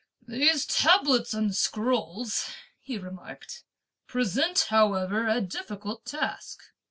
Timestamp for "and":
1.31-1.55